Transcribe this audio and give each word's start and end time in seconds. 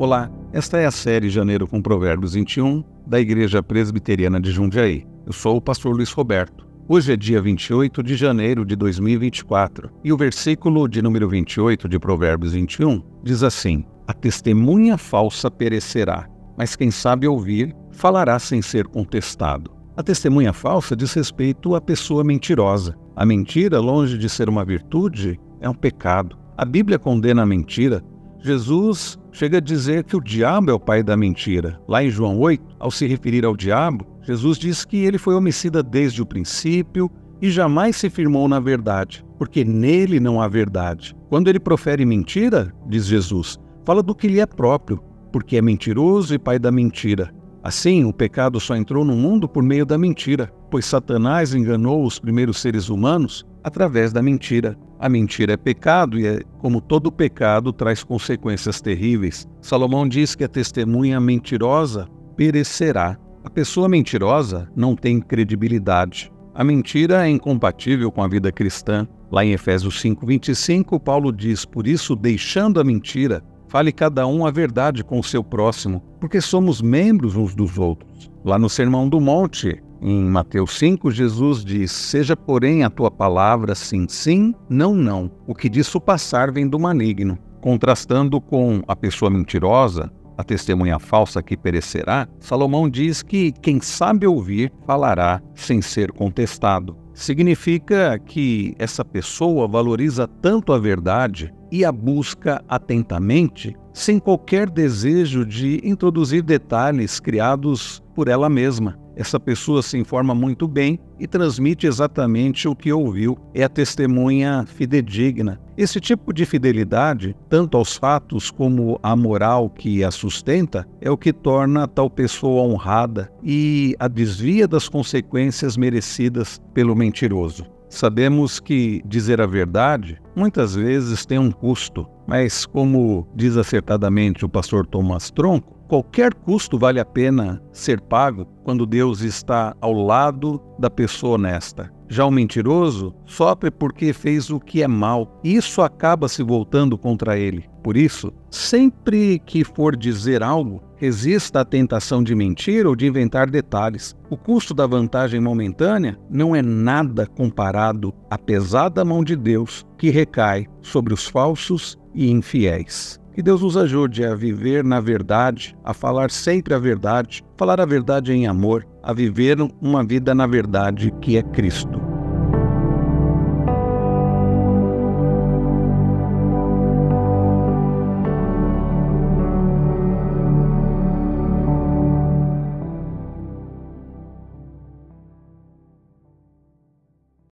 Olá, 0.00 0.30
esta 0.50 0.78
é 0.78 0.86
a 0.86 0.90
série 0.90 1.28
Janeiro 1.28 1.68
com 1.68 1.82
Provérbios 1.82 2.32
21 2.32 2.82
da 3.06 3.20
Igreja 3.20 3.62
Presbiteriana 3.62 4.40
de 4.40 4.50
Jundiaí. 4.50 5.06
Eu 5.26 5.32
sou 5.34 5.58
o 5.58 5.60
pastor 5.60 5.94
Luiz 5.94 6.10
Roberto. 6.10 6.66
Hoje 6.88 7.12
é 7.12 7.16
dia 7.18 7.42
28 7.42 8.02
de 8.02 8.16
janeiro 8.16 8.64
de 8.64 8.74
2024 8.76 9.90
e 10.02 10.10
o 10.10 10.16
versículo 10.16 10.88
de 10.88 11.02
número 11.02 11.28
28 11.28 11.86
de 11.86 11.98
Provérbios 11.98 12.54
21 12.54 13.02
diz 13.22 13.42
assim: 13.42 13.84
A 14.08 14.14
testemunha 14.14 14.96
falsa 14.96 15.50
perecerá, 15.50 16.26
mas 16.56 16.74
quem 16.74 16.90
sabe 16.90 17.28
ouvir 17.28 17.76
falará 17.92 18.38
sem 18.38 18.62
ser 18.62 18.86
contestado. 18.86 19.70
A 19.98 20.02
testemunha 20.02 20.54
falsa 20.54 20.96
diz 20.96 21.12
respeito 21.12 21.74
à 21.74 21.80
pessoa 21.80 22.24
mentirosa. 22.24 22.96
A 23.14 23.26
mentira, 23.26 23.78
longe 23.78 24.16
de 24.16 24.30
ser 24.30 24.48
uma 24.48 24.64
virtude, 24.64 25.38
é 25.60 25.68
um 25.68 25.74
pecado. 25.74 26.38
A 26.56 26.64
Bíblia 26.64 26.98
condena 26.98 27.42
a 27.42 27.46
mentira. 27.46 28.02
Jesus 28.42 29.18
chega 29.32 29.58
a 29.58 29.60
dizer 29.60 30.04
que 30.04 30.16
o 30.16 30.20
diabo 30.20 30.70
é 30.70 30.74
o 30.74 30.80
pai 30.80 31.02
da 31.02 31.16
mentira. 31.16 31.78
Lá 31.86 32.02
em 32.02 32.10
João 32.10 32.38
8, 32.38 32.64
ao 32.78 32.90
se 32.90 33.06
referir 33.06 33.44
ao 33.44 33.54
diabo, 33.54 34.06
Jesus 34.22 34.58
diz 34.58 34.84
que 34.84 34.96
ele 34.96 35.18
foi 35.18 35.34
homicida 35.34 35.82
desde 35.82 36.22
o 36.22 36.26
princípio 36.26 37.10
e 37.40 37.50
jamais 37.50 37.96
se 37.96 38.08
firmou 38.08 38.48
na 38.48 38.58
verdade, 38.58 39.24
porque 39.38 39.64
nele 39.64 40.18
não 40.18 40.40
há 40.40 40.48
verdade. 40.48 41.14
Quando 41.28 41.48
ele 41.48 41.60
profere 41.60 42.04
mentira, 42.06 42.72
diz 42.88 43.06
Jesus, 43.06 43.58
fala 43.84 44.02
do 44.02 44.14
que 44.14 44.28
lhe 44.28 44.40
é 44.40 44.46
próprio, 44.46 45.02
porque 45.32 45.56
é 45.56 45.62
mentiroso 45.62 46.34
e 46.34 46.38
pai 46.38 46.58
da 46.58 46.72
mentira. 46.72 47.32
Assim, 47.62 48.04
o 48.04 48.12
pecado 48.12 48.58
só 48.58 48.74
entrou 48.74 49.04
no 49.04 49.14
mundo 49.14 49.46
por 49.46 49.62
meio 49.62 49.84
da 49.84 49.98
mentira, 49.98 50.50
pois 50.70 50.86
Satanás 50.86 51.54
enganou 51.54 52.04
os 52.04 52.18
primeiros 52.18 52.58
seres 52.58 52.88
humanos 52.88 53.44
através 53.62 54.12
da 54.12 54.22
mentira. 54.22 54.78
A 55.00 55.08
mentira 55.08 55.54
é 55.54 55.56
pecado 55.56 56.18
e, 56.18 56.26
é, 56.26 56.42
como 56.58 56.80
todo 56.80 57.10
pecado, 57.10 57.72
traz 57.72 58.04
consequências 58.04 58.82
terríveis. 58.82 59.48
Salomão 59.62 60.06
diz 60.06 60.34
que 60.34 60.44
a 60.44 60.48
testemunha 60.48 61.18
mentirosa 61.18 62.06
perecerá. 62.36 63.18
A 63.42 63.48
pessoa 63.48 63.88
mentirosa 63.88 64.70
não 64.76 64.94
tem 64.94 65.18
credibilidade. 65.18 66.30
A 66.54 66.62
mentira 66.62 67.26
é 67.26 67.30
incompatível 67.30 68.12
com 68.12 68.22
a 68.22 68.28
vida 68.28 68.52
cristã. 68.52 69.08
Lá 69.32 69.42
em 69.42 69.52
Efésios 69.52 69.98
5:25, 70.02 71.00
Paulo 71.00 71.32
diz: 71.32 71.64
"Por 71.64 71.86
isso, 71.86 72.14
deixando 72.14 72.78
a 72.78 72.84
mentira, 72.84 73.42
Fale 73.70 73.92
cada 73.92 74.26
um 74.26 74.44
a 74.44 74.50
verdade 74.50 75.04
com 75.04 75.20
o 75.20 75.22
seu 75.22 75.44
próximo, 75.44 76.02
porque 76.18 76.40
somos 76.40 76.82
membros 76.82 77.36
uns 77.36 77.54
dos 77.54 77.78
outros. 77.78 78.28
Lá 78.44 78.58
no 78.58 78.68
Sermão 78.68 79.08
do 79.08 79.20
Monte, 79.20 79.80
em 80.02 80.24
Mateus 80.24 80.78
5, 80.78 81.10
Jesus 81.10 81.64
diz: 81.64 81.92
Seja, 81.92 82.36
porém, 82.36 82.84
a 82.84 82.90
tua 82.90 83.10
palavra 83.10 83.74
sim, 83.74 84.06
sim, 84.08 84.54
não, 84.68 84.94
não. 84.94 85.30
O 85.46 85.54
que 85.54 85.68
disso 85.68 86.00
passar 86.00 86.50
vem 86.50 86.68
do 86.68 86.78
maligno. 86.78 87.38
Contrastando 87.60 88.40
com 88.40 88.82
a 88.88 88.96
pessoa 88.96 89.30
mentirosa, 89.30 90.10
a 90.38 90.42
testemunha 90.42 90.98
falsa 90.98 91.42
que 91.42 91.54
perecerá, 91.54 92.26
Salomão 92.38 92.88
diz 92.88 93.22
que 93.22 93.52
quem 93.52 93.78
sabe 93.78 94.26
ouvir 94.26 94.72
falará 94.86 95.42
sem 95.54 95.82
ser 95.82 96.10
contestado. 96.12 96.96
Significa 97.12 98.18
que 98.18 98.74
essa 98.78 99.04
pessoa 99.04 99.68
valoriza 99.68 100.26
tanto 100.26 100.72
a 100.72 100.78
verdade 100.78 101.52
e 101.70 101.84
a 101.84 101.92
busca 101.92 102.64
atentamente, 102.66 103.76
sem 103.92 104.18
qualquer 104.18 104.70
desejo 104.70 105.44
de 105.44 105.78
introduzir 105.84 106.42
detalhes 106.42 107.20
criados 107.20 108.02
por 108.14 108.26
ela 108.26 108.48
mesma. 108.48 108.98
Essa 109.20 109.38
pessoa 109.38 109.82
se 109.82 109.98
informa 109.98 110.34
muito 110.34 110.66
bem 110.66 110.98
e 111.18 111.26
transmite 111.26 111.86
exatamente 111.86 112.66
o 112.66 112.74
que 112.74 112.90
ouviu. 112.90 113.36
É 113.52 113.62
a 113.62 113.68
testemunha 113.68 114.64
fidedigna. 114.66 115.60
Esse 115.76 116.00
tipo 116.00 116.32
de 116.32 116.46
fidelidade, 116.46 117.36
tanto 117.46 117.76
aos 117.76 117.98
fatos 117.98 118.50
como 118.50 118.98
à 119.02 119.14
moral 119.14 119.68
que 119.68 120.02
a 120.02 120.10
sustenta, 120.10 120.88
é 121.02 121.10
o 121.10 121.18
que 121.18 121.34
torna 121.34 121.86
tal 121.86 122.08
pessoa 122.08 122.62
honrada 122.62 123.30
e 123.44 123.94
a 123.98 124.08
desvia 124.08 124.66
das 124.66 124.88
consequências 124.88 125.76
merecidas 125.76 126.58
pelo 126.72 126.96
mentiroso. 126.96 127.66
Sabemos 127.90 128.58
que 128.58 129.02
dizer 129.04 129.38
a 129.38 129.46
verdade 129.46 130.18
muitas 130.34 130.74
vezes 130.74 131.26
tem 131.26 131.38
um 131.38 131.50
custo, 131.50 132.06
mas, 132.26 132.64
como 132.64 133.28
diz 133.34 133.58
acertadamente 133.58 134.46
o 134.46 134.48
pastor 134.48 134.86
Thomas 134.86 135.30
Tronco, 135.30 135.79
qualquer 135.90 136.32
custo 136.32 136.78
vale 136.78 137.00
a 137.00 137.04
pena 137.04 137.60
ser 137.72 138.00
pago 138.00 138.46
quando 138.62 138.86
Deus 138.86 139.22
está 139.22 139.74
ao 139.80 139.92
lado 139.92 140.62
da 140.78 140.88
pessoa 140.88 141.34
honesta. 141.34 141.92
Já 142.08 142.24
o 142.24 142.30
mentiroso 142.30 143.12
sofre 143.26 143.72
porque 143.72 144.12
fez 144.12 144.50
o 144.50 144.60
que 144.60 144.84
é 144.84 144.86
mal, 144.86 145.40
isso 145.42 145.82
acaba 145.82 146.28
se 146.28 146.44
voltando 146.44 146.96
contra 146.96 147.36
ele. 147.36 147.68
Por 147.82 147.96
isso, 147.96 148.32
sempre 148.52 149.40
que 149.40 149.64
for 149.64 149.96
dizer 149.96 150.44
algo, 150.44 150.80
resista 150.94 151.62
à 151.62 151.64
tentação 151.64 152.22
de 152.22 152.36
mentir 152.36 152.86
ou 152.86 152.94
de 152.94 153.08
inventar 153.08 153.50
detalhes. 153.50 154.14
O 154.30 154.36
custo 154.36 154.72
da 154.72 154.86
vantagem 154.86 155.40
momentânea 155.40 156.16
não 156.30 156.54
é 156.54 156.62
nada 156.62 157.26
comparado 157.26 158.14
à 158.30 158.38
pesada 158.38 159.04
mão 159.04 159.24
de 159.24 159.34
Deus 159.34 159.84
que 159.98 160.08
recai 160.08 160.68
sobre 160.82 161.12
os 161.12 161.26
falsos 161.26 161.98
e 162.14 162.30
infiéis. 162.30 163.18
Que 163.40 163.44
Deus 163.44 163.62
nos 163.62 163.74
ajude 163.74 164.22
a 164.22 164.34
viver 164.34 164.84
na 164.84 165.00
verdade, 165.00 165.74
a 165.82 165.94
falar 165.94 166.30
sempre 166.30 166.74
a 166.74 166.78
verdade, 166.78 167.42
falar 167.56 167.80
a 167.80 167.86
verdade 167.86 168.34
em 168.34 168.46
amor, 168.46 168.86
a 169.02 169.14
viver 169.14 169.56
uma 169.80 170.04
vida 170.04 170.34
na 170.34 170.46
verdade 170.46 171.10
que 171.22 171.38
é 171.38 171.42
Cristo. 171.42 172.09